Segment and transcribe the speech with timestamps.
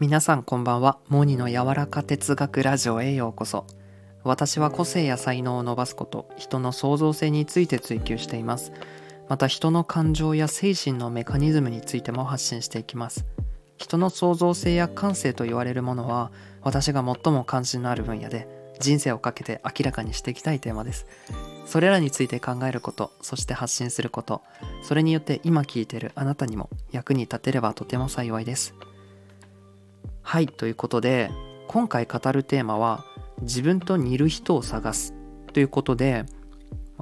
[0.00, 0.98] 皆さんこんばんは。
[1.08, 3.66] モニの柔らか哲学ラジオへようこそ。
[4.24, 8.72] 私は個性や才能を伸ばすこと人の創造性について追求しています。
[9.28, 13.26] また人の感情や精神のメカニズムについても発信していきます。
[13.76, 16.32] 人の創造性や感性と言われるものは
[16.62, 18.48] 私が最も関心のある分野で
[18.80, 21.06] 人生をかけて明らかにしていきたいテーマです。
[21.66, 24.40] それらについて考えることそして発信すること
[24.82, 28.72] それによって今聞いているあなたにも役に立てればとても幸いです。
[30.30, 31.32] はいということで
[31.66, 33.04] 今回語るテーマは
[33.40, 35.12] 自分と似る人を探す
[35.52, 36.24] ということで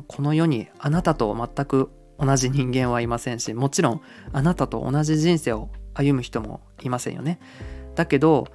[0.07, 4.01] この世にあなたと全く同じ人間はいませんしもちろん
[4.33, 7.39] あなたと同じ人生を歩む人もいませんよね。
[7.97, 8.47] だけど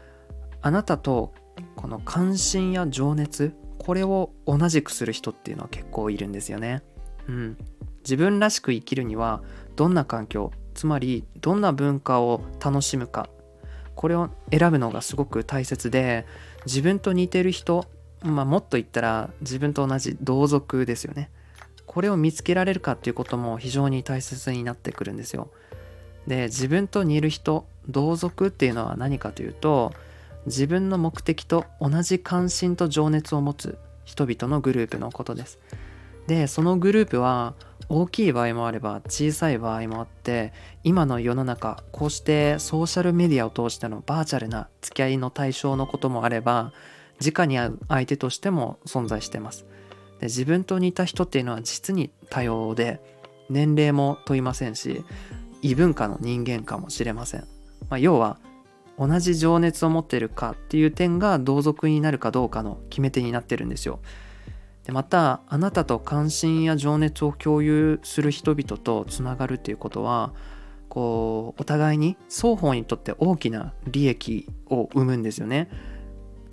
[0.64, 1.36] あなたと
[1.76, 6.82] この関心や情熱これを同じくする人っていうのは結構いるんですよね。
[7.28, 7.58] うん。
[8.04, 9.44] 自分らしく生きるには
[9.76, 13.30] どんな環境つまりどんな文化を楽しむか
[13.96, 16.26] これを選ぶのがすごく大切で
[16.66, 17.86] 自分と似てる人、
[18.22, 21.30] まあ、もっと言ったら自分と同じ同族ですよね。
[21.86, 25.50] これを見つけられるかっていうことも非常に大切になってくるんですよ。
[26.28, 29.94] で自分と似る人同族っていうのは何かというと
[30.46, 35.60] 自分の目的と同じ関心と情熱を持つ人々のグループのことです。
[36.28, 37.54] でそのグループは
[37.90, 40.54] 大きい場合もあれば小さい場合もあって
[40.84, 46.72] 今の世の中こうしてソーシャルメディアを通してのバーチャルな付き合いの対象のこともあれば
[47.24, 49.66] 直に会う相手としても存在してます。
[50.20, 53.00] で自分と似た人っていうのは実に多様で
[53.50, 55.04] 年齢も問いませんし
[55.62, 57.42] 異文化の人間かもしれません、
[57.90, 58.38] まあ、要は
[58.98, 64.00] 同じ情熱を持っているかっていう点が同族になるかどうかの決め手になってるんですよ。
[64.86, 70.34] でまたあなたと関心や情熱を共有する人々とつながるっていうことは
[70.90, 75.70] こうお互いに双方にとって大きな利益を生むんですよね。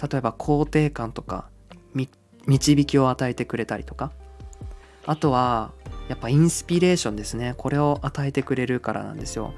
[0.01, 1.49] 例えば肯定感とか
[2.47, 4.13] 導きを与えてくれたりとか。
[5.07, 5.73] あとは
[6.09, 7.55] やっぱインスピレーションですね。
[7.57, 9.55] これを与えてくれるからなんですよ。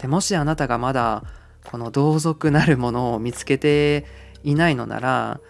[0.00, 1.24] でもしあなたがまだ
[1.64, 4.04] この同族なるものを見つけて
[4.42, 5.40] いないのなら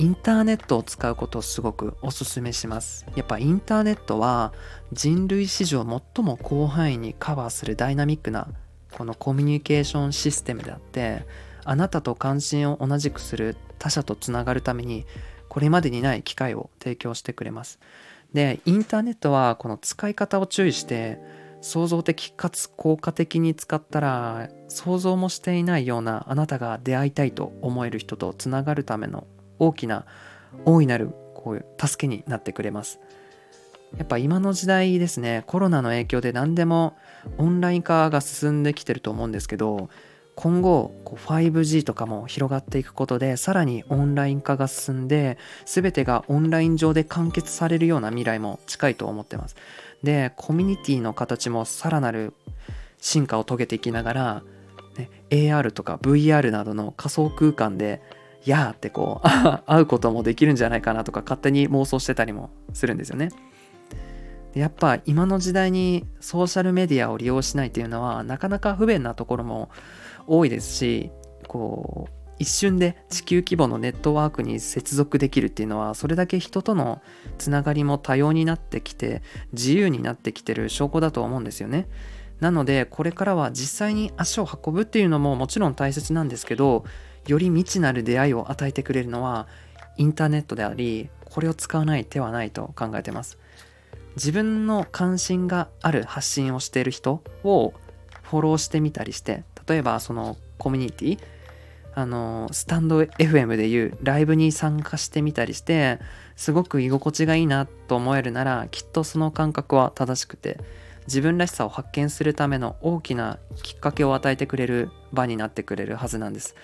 [0.00, 3.04] インターネットを使うことをすごくおすすめします。
[3.16, 4.52] やっぱインターネットは
[4.92, 5.80] 人類史上
[6.14, 8.46] 最も広範囲にカバーするダイナミックな
[8.92, 11.26] このコミュニケーションシステムであって
[11.64, 15.04] あなたと関心を同じくする他者とつながるために
[15.48, 17.80] これまでにない機会を提供してくれます。
[18.32, 21.18] でインターネットはこの使い方を注意して
[21.60, 29.26] 創造的かつ効果的に使ったら想像もしていないようなあなたが出会いたいと思える人とつながるための
[29.58, 30.04] 大きな
[30.64, 33.00] 大いなるこういう助けになってくれます。
[33.96, 36.96] やっぱ今の時代ですねコロナの影響で何でも
[37.38, 39.88] オンライン化が進んできてると思うんですけど
[40.34, 49.56] 今後 5G とかも広がっていくことでさらにオンライン化が進んで全てがオンライン上で完結されるような未来も近いと思ってます。
[50.02, 52.34] でコミュニティの形もさらなる
[53.00, 54.42] 進化を遂げていきながら、
[55.30, 58.02] AR とか VR などの仮想空間で
[58.44, 59.28] やーってこう
[59.66, 63.30] 会うこともできるんじゃないかなとか勝手に妄想してたりもするんですよね。
[64.54, 69.70] やっぱ今の時代にソーシャルメディアを利用しないっていうのはなかなか不便なところも
[70.26, 71.10] 多いですし
[71.46, 77.02] こう一瞬で地球規模のネットワークに接続できるっていうのはそれだけ人との
[77.36, 79.22] つながりも多様になってきて
[79.52, 81.88] 自由になってきてる証拠だと思うんですよね。
[82.40, 86.84] なのでこれからは実際に足を運ぶっていうのももちろん大切なんですけど
[87.28, 89.46] より未知なる出会いを与えてくれるのは
[89.96, 93.38] インターネットでありこれを使わない手はないと考えてます。
[94.16, 97.72] 自分の関心がある発信をしている人を
[98.22, 101.18] フォローしてみたりして例えばそのコミュニティ
[101.94, 106.00] あのスタンド FM でいうライブに参加してみたりして
[106.36, 110.58] すごく居心地がいいなと思えるならきっとその感覚は正しくて
[111.06, 116.54] 自分らしさを発見するための大きなきっかけを与えてくれる場になってくれるはずなんです。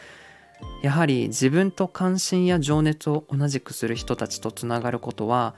[0.83, 5.55] やはり自分と関心や情熱を同じくする人たちとつながることは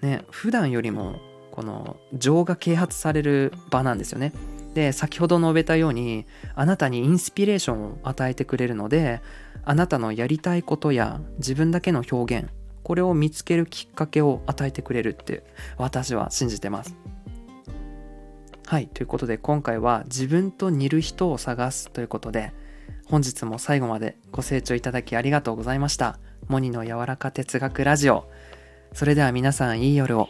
[0.00, 1.20] ね普段よりも
[1.50, 4.32] この情が啓発される場なんですよね。
[4.74, 9.22] で先ほど述べたようにあなたにインスピレーションを与えてくれるので
[9.64, 12.48] あなたのやりたいことや自分だけの表現
[12.82, 15.44] これを見つけるきっかけを与えてくれるって
[15.78, 16.94] 私は信じてます。
[18.66, 22.52] はいということで今回は自分と似る人を探すということで
[23.08, 26.18] 本日も最後までご清聴いただきありがとうございました。
[26.48, 28.28] モニの柔らか哲学ラジオ。
[28.92, 30.28] それでは皆さんいい夜を。